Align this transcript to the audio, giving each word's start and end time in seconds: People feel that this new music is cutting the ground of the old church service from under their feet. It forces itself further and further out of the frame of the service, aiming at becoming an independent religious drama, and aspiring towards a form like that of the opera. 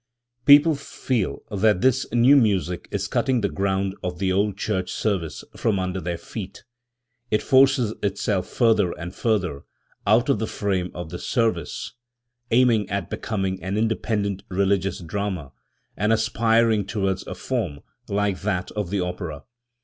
People 0.47 0.73
feel 0.75 1.43
that 1.51 1.81
this 1.81 2.11
new 2.11 2.35
music 2.35 2.87
is 2.89 3.07
cutting 3.07 3.41
the 3.41 3.49
ground 3.49 3.93
of 4.01 4.17
the 4.17 4.31
old 4.31 4.57
church 4.57 4.91
service 4.91 5.43
from 5.55 5.77
under 5.77 6.01
their 6.01 6.17
feet. 6.17 6.63
It 7.29 7.43
forces 7.43 7.93
itself 8.01 8.47
further 8.47 8.93
and 8.97 9.13
further 9.13 9.61
out 10.07 10.27
of 10.27 10.39
the 10.39 10.47
frame 10.47 10.89
of 10.95 11.11
the 11.11 11.19
service, 11.19 11.93
aiming 12.49 12.89
at 12.89 13.11
becoming 13.11 13.61
an 13.61 13.77
independent 13.77 14.41
religious 14.49 14.97
drama, 15.01 15.51
and 15.95 16.11
aspiring 16.11 16.87
towards 16.87 17.27
a 17.27 17.35
form 17.35 17.81
like 18.09 18.41
that 18.41 18.71
of 18.71 18.89
the 18.89 19.01
opera. 19.01 19.43